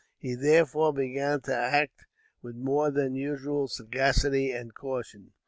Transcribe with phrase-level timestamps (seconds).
[0.17, 2.07] He, therefore, began to act
[2.41, 5.33] with more than usual sagacity and caution.